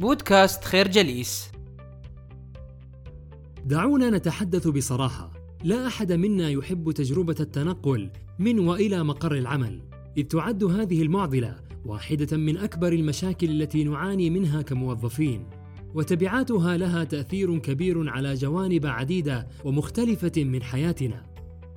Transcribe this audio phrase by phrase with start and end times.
[0.00, 1.50] بودكاست خير جليس.
[3.66, 5.32] دعونا نتحدث بصراحة.
[5.64, 9.80] لا أحد منا يحب تجربة التنقل من وإلى مقر العمل.
[10.16, 15.46] إذ تعد هذه المعضلة واحدة من أكبر المشاكل التي نعاني منها كموظفين.
[15.94, 21.26] وتبعاتها لها تأثير كبير على جوانب عديدة ومختلفة من حياتنا.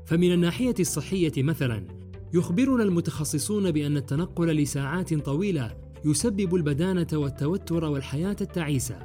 [0.05, 1.88] فمن الناحية الصحية مثلا
[2.33, 9.00] يخبرنا المتخصصون بأن التنقل لساعات طويلة يسبب البدانة والتوتر والحياة التعيسة.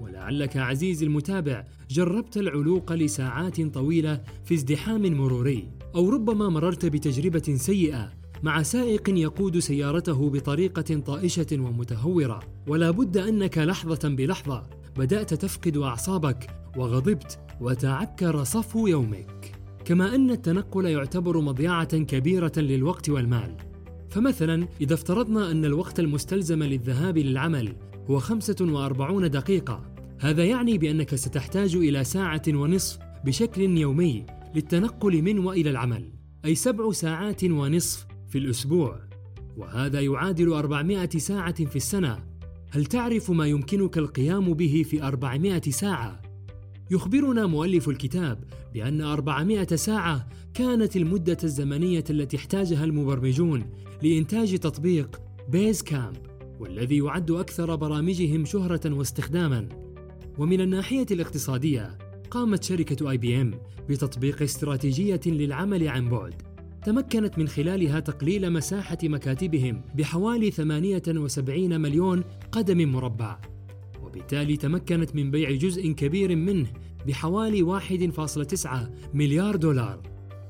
[0.00, 8.12] ولعلك عزيزي المتابع جربت العلوق لساعات طويلة في ازدحام مروري أو ربما مررت بتجربة سيئة
[8.42, 12.40] مع سائق يقود سيارته بطريقة طائشة ومتهورة.
[12.66, 14.62] ولا بد أنك لحظة بلحظة
[14.96, 19.52] بدأت تفقد أعصابك وغضبت وتعكر صفو يومك.
[19.84, 23.73] كما أن التنقل يعتبر مضيعة كبيرة للوقت والمال.
[24.14, 27.76] فمثلا إذا افترضنا أن الوقت المستلزم للذهاب للعمل
[28.10, 35.70] هو 45 دقيقة هذا يعني بأنك ستحتاج إلى ساعة ونصف بشكل يومي للتنقل من وإلى
[35.70, 36.12] العمل
[36.44, 39.00] أي سبع ساعات ونصف في الأسبوع
[39.56, 42.24] وهذا يعادل 400 ساعة في السنة
[42.70, 46.23] هل تعرف ما يمكنك القيام به في 400 ساعة؟
[46.90, 53.64] يخبرنا مؤلف الكتاب بأن 400 ساعة كانت المدة الزمنية التي احتاجها المبرمجون
[54.02, 56.16] لإنتاج تطبيق بيز كامب
[56.60, 59.68] والذي يعد أكثر برامجهم شهرة واستخداما.
[60.38, 61.98] ومن الناحية الاقتصادية
[62.30, 63.54] قامت شركة اي بي ام
[63.88, 66.34] بتطبيق استراتيجية للعمل عن بعد.
[66.84, 73.53] تمكنت من خلالها تقليل مساحة مكاتبهم بحوالي 78 مليون قدم مربع.
[74.14, 76.66] وبالتالي تمكنت من بيع جزء كبير منه
[77.06, 78.68] بحوالي 1.9
[79.14, 80.00] مليار دولار.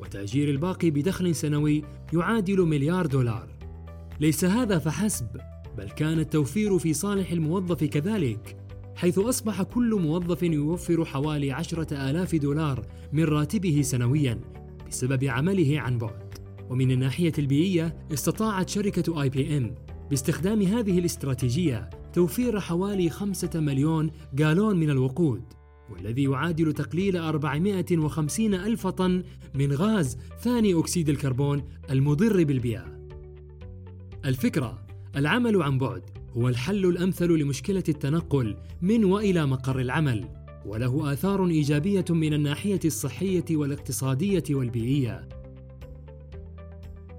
[0.00, 3.48] وتأجير الباقي بدخل سنوي يعادل مليار دولار.
[4.20, 5.26] ليس هذا فحسب
[5.78, 8.56] بل كان التوفير في صالح الموظف كذلك
[8.96, 14.40] حيث أصبح كل موظف يوفر حوالي عشرة آلاف دولار من راتبه سنويا
[14.88, 16.34] بسبب عمله عن بعد.
[16.70, 19.74] ومن الناحية البيئية استطاعت شركة آي بي إم
[20.10, 25.42] باستخدام هذه الاستراتيجية توفير حوالي خمسة مليون جالون من الوقود
[25.90, 29.22] والذي يعادل تقليل 450 ألف طن
[29.54, 32.98] من غاز ثاني أكسيد الكربون المضر بالبيئة.
[34.24, 34.86] الفكرة
[35.16, 36.02] العمل عن بعد
[36.36, 40.28] هو الحل الأمثل لمشكلة التنقل من وإلى مقر العمل
[40.66, 45.28] وله آثار إيجابية من الناحية الصحية والاقتصادية والبيئية.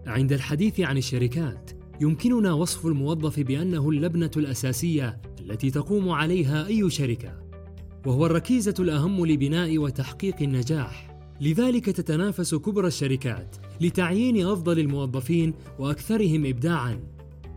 [0.08, 7.46] عند الحديث عن الشركات يمكننا وصف الموظف بأنه اللبنة الأساسية التي تقوم عليها أي شركة
[8.06, 11.16] وهو الركيزة الأهم لبناء وتحقيق النجاح.
[11.42, 17.00] لذلك تتنافس كبرى الشركات لتعيين أفضل الموظفين وأكثرهم ابداعا.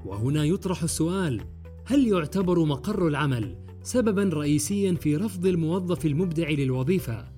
[0.04, 1.40] وهنا يطرح السؤال
[1.84, 7.28] هل يعتبر مقر العمل سببا رئيسيا في رفض الموظف المبدع للوظيفة؟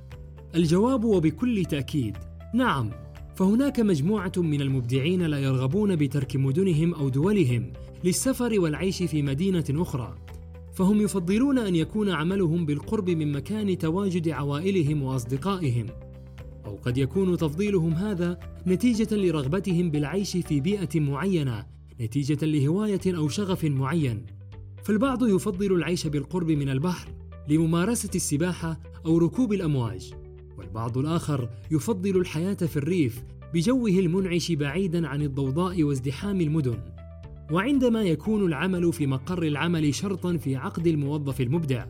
[0.54, 2.16] الجواب وبكل تأكيد
[2.54, 2.90] نعم.
[3.40, 7.72] فهناك مجموعة من المبدعين لا يرغبون بترك مدنهم أو دولهم
[8.04, 10.14] للسفر والعيش في مدينة أخرى،
[10.74, 15.86] فهم يفضلون أن يكون عملهم بالقرب من مكان تواجد عوائلهم وأصدقائهم،
[16.66, 21.66] أو قد يكون تفضيلهم هذا نتيجة لرغبتهم بالعيش في بيئة معينة،
[22.00, 24.26] نتيجة لهواية أو شغف معين.
[24.84, 27.08] فالبعض يفضل العيش بالقرب من البحر
[27.48, 30.12] لممارسة السباحة أو ركوب الأمواج.
[30.60, 36.78] والبعض الآخر يفضل الحياة في الريف بجوه المنعش بعيدا عن الضوضاء وازدحام المدن.
[37.50, 41.86] وعندما يكون العمل في مقر العمل شرطا في عقد الموظف المبدع،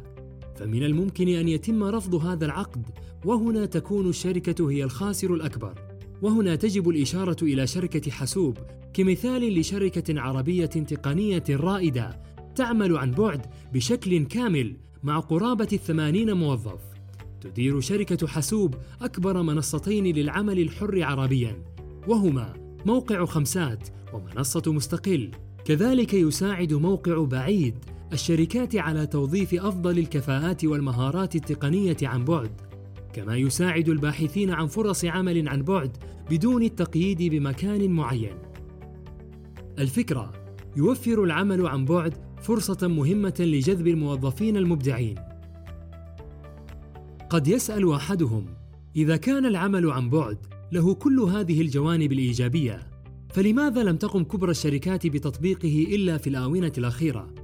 [0.57, 2.87] فمن الممكن أن يتم رفض هذا العقد،
[3.25, 5.75] وهنا تكون الشركة هي الخاسر الأكبر.
[6.23, 8.59] وهنا تجب الإشارة إلى شركة حاسوب
[8.95, 12.21] كمثال لشركة عربية تقنية رائدة
[12.57, 16.90] تعمل عن بعد بشكل كامل مع قرابة الثمانين موظف
[17.41, 21.63] تدير شركة حاسوب أكبر منصتين للعمل الحر عربيا
[22.09, 22.53] وهما
[22.87, 25.31] موقع خمسات ومنصة مستقل.
[25.65, 27.75] كذلك يساعد موقع بعيد
[28.13, 32.51] الشركات على توظيف أفضل الكفاءات والمهارات التقنية عن بعد.
[33.13, 35.97] كما يساعد الباحثين عن فرص عمل عن بعد
[36.31, 38.37] بدون التقييد بمكان معين.
[39.79, 40.33] الفكرة
[40.77, 45.30] يوفر العمل عن بعد فرصة مهمة لجذب الموظفين المبدعين.
[47.31, 48.47] قد يسأل أحدهم
[48.97, 50.39] إذا كان العمل عن بعد
[50.73, 52.91] له كل هذه الجوانب الإيجابية
[53.35, 57.35] فلماذا لم تقم كبرى الشركات بتطبيقه إلا في الآونة الأخيرة؟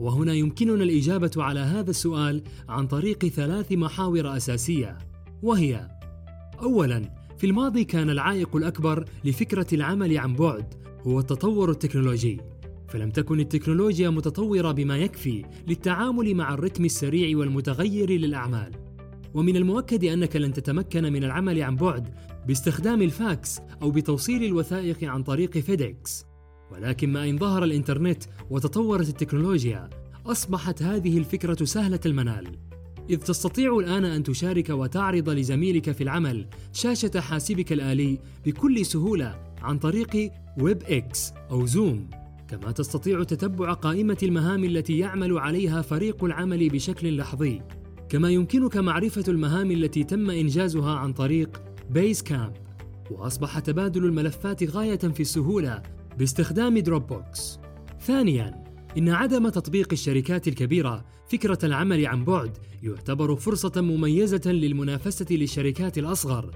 [0.00, 4.98] وهنا يمكننا الإجابة على هذا السؤال عن طريق ثلاث محاور أساسية
[5.42, 5.88] وهي
[6.62, 10.74] أولاً في الماضي كان العائق الأكبر لفكرة العمل عن بعد
[11.06, 12.40] هو التطور التكنولوجي
[12.88, 18.83] فلم تكن التكنولوجيا متطورة بما يكفي للتعامل مع الرتم السريع والمتغير للأعمال
[19.34, 22.08] ومن المؤكد أنك لن تتمكن من العمل عن بعد
[22.46, 26.26] باستخدام الفاكس أو بتوصيل الوثائق عن طريق FedEx.
[26.72, 29.90] ولكن ما إن ظهر الإنترنت وتطورت التكنولوجيا
[30.26, 32.46] أصبحت هذه الفكرة سهلة المنال.
[33.10, 39.78] إذ تستطيع الآن أن تشارك وتعرض لزميلك في العمل شاشة حاسبك الآلي بكل سهولة عن
[39.78, 40.30] طريق
[40.60, 42.10] Webex أو Zoom.
[42.48, 47.62] كما تستطيع تتبع قائمة المهام التي يعمل عليها فريق العمل بشكل لحظي.
[48.08, 52.52] كما يمكنك معرفة المهام التي تم إنجازها عن طريق Basecamp
[53.10, 55.82] وأصبح تبادل الملفات غاية في السهولة
[56.18, 57.58] باستخدام Dropbox
[58.00, 58.64] ثانياً
[58.98, 66.50] إن عدم تطبيق الشركات الكبيرة فكرة العمل عن بعد يعتبر فرصة مميزة للمنافسة للشركات الأصغر.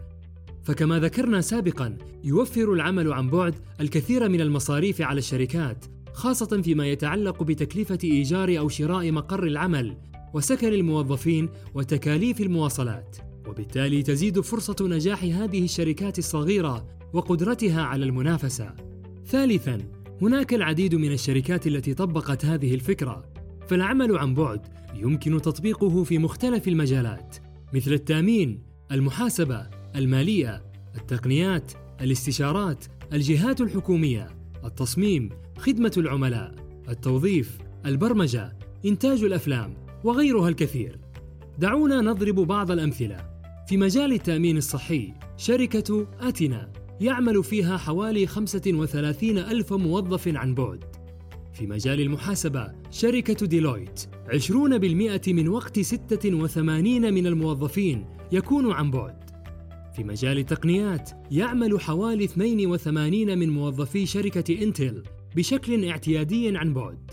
[0.65, 7.43] فكما ذكرنا سابقا يوفر العمل عن بعد الكثير من المصاريف على الشركات خاصة فيما يتعلق
[7.43, 9.97] بتكلفة إيجار أو شراء مقر العمل.
[10.35, 13.17] وسكن الموظفين وتكاليف المواصلات
[13.49, 18.75] وبالتالي تزيد فرصة نجاح هذه الشركات الصغيرة وقدرتها على المنافسة.
[19.27, 19.79] ثالثا
[20.23, 23.25] هناك العديد من الشركات التي طبقت هذه الفكرة
[23.69, 24.61] فالعمل عن بعد
[24.95, 27.37] يمكن تطبيقه في مختلف المجالات
[27.75, 29.67] مثل التأمين المحاسبة
[29.97, 30.63] المالية
[30.97, 34.27] التقنيات الاستشارات الجهات الحكومية
[34.65, 35.29] التصميم
[35.59, 36.55] خدمة العملاء
[36.89, 39.88] التوظيف البرمجة إنتاج الأفلام.
[40.05, 40.99] وغيرها الكثير.
[41.59, 43.17] دعونا نضرب بعض الأمثلة.
[43.69, 50.85] في مجال التأمين الصحي شركة أتنا يعمل فيها حوالي 35 ألف موظف عن بعد.
[51.53, 59.31] في مجال المحاسبة شركة ديلويت 20% من وقت 86 من الموظفين يكون عن بعد.
[59.97, 65.03] في مجال التقنيات يعمل حوالي 82 من موظفي شركة إنتل
[65.37, 67.11] بشكل اعتيادي عن بعد.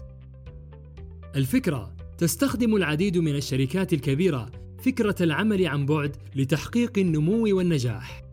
[1.36, 8.24] الفكرة تستخدم العديد من الشركات الكبيرة فكرة العمل عن بعد لتحقيق النمو والنجاح.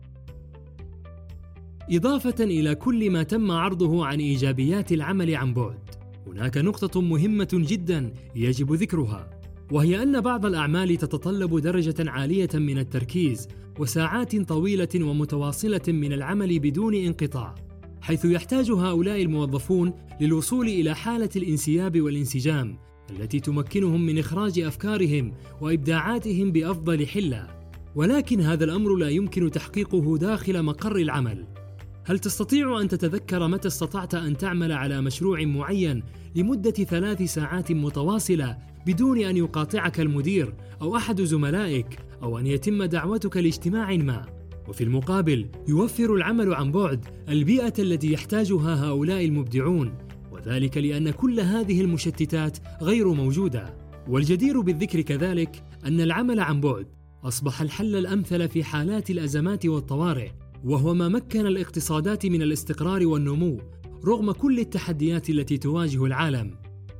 [1.91, 5.79] إضافة إلى كل ما تم عرضه عن إيجابيات العمل عن بعد.
[6.27, 9.29] هناك نقطة مهمة جدا يجب ذكرها
[9.71, 13.47] وهي أن بعض الأعمال تتطلب درجة عالية من التركيز
[13.79, 17.55] وساعات طويلة ومتواصلة من العمل بدون انقطاع
[18.01, 22.77] حيث يحتاج هؤلاء الموظفون للوصول إلى حالة الانسياب والانسجام
[23.09, 27.47] التي تمكنهم من إخراج أفكارهم وإبداعاتهم بأفضل حلة.
[27.95, 31.45] ولكن هذا الأمر لا يمكن تحقيقه داخل مقر العمل.
[32.05, 36.03] هل تستطيع أن تتذكر متى استطعت أن تعمل على مشروع معين
[36.35, 43.37] لمدة ثلاث ساعات متواصلة بدون أن يقاطعك المدير أو أحد زملائك أو أن يتم دعوتك
[43.37, 44.25] لاجتماع ما؟
[44.67, 49.93] وفي المقابل يوفر العمل عن بعد البيئة التي يحتاجها هؤلاء المبدعون.
[50.45, 53.77] وذلك لأن كل هذه المشتتات غير موجودة.
[54.07, 56.87] والجدير بالذكر كذلك أن العمل عن بعد
[57.23, 60.29] أصبح الحل الأمثل في حالات الأزمات والطوارئ
[60.63, 63.59] وهو ما مكن الاقتصادات من الاستقرار والنمو
[64.05, 66.55] رغم كل التحديات التي تواجه العالم.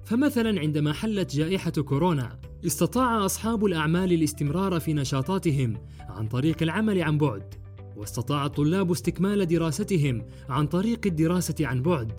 [0.05, 7.17] فمثلا عندما حلت جائحة كورونا استطاع أصحاب الأعمال الاستمرار في نشاطاتهم عن طريق العمل عن
[7.17, 7.53] بعد
[7.95, 12.11] واستطاع الطلاب استكمال دراستهم عن طريق الدراسة عن بعد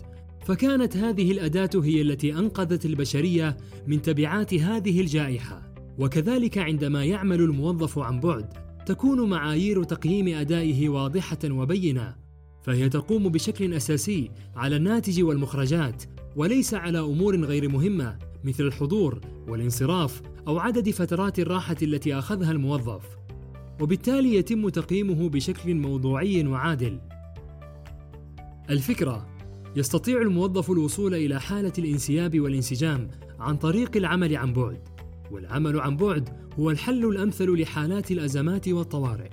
[0.44, 3.56] فكانت هذه الأداة هي التي أنقذت البشرية
[3.86, 5.74] من تبعات هذه الجائحة.
[5.98, 8.48] وكذلك عندما يعمل الموظف عن بعد
[8.86, 12.14] تكون معايير تقييم أدائه واضحة وبينة
[12.62, 16.02] فهي تقوم بشكل أساسي على الناتج والمخرجات
[16.36, 23.02] وليس على أمور غير مهمة مثل الحضور والانصراف أو عدد فترات الراحة التي أخذها الموظف.
[23.80, 27.00] وبالتالي يتم تقييمه بشكل موضوعي وعادل.
[28.70, 29.33] الفكرة
[29.76, 34.88] يستطيع الموظف الوصول إلى حالة الانسياب والانسجام عن طريق العمل عن بعد
[35.30, 39.30] والعمل عن بعد هو الحل الأمثل لحالات الأزمات والطوارئ.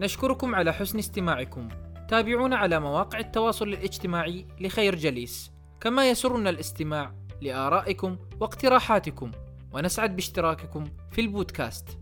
[0.00, 1.68] نشكركم على حسن استماعكم.
[2.08, 9.30] تابعونا على مواقع التواصل الاجتماعي لخير جليس، كما يسرنا الاستماع لآرائكم واقتراحاتكم،
[9.72, 11.98] ونسعد باشتراككم في البودكاست.